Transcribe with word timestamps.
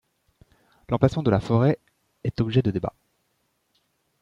L'emplacement 0.89 1.21
de 1.21 1.29
la 1.29 1.39
forêt 1.39 1.77
est 2.23 2.41
objet 2.41 2.63
de 2.63 2.71
débat. 2.71 2.95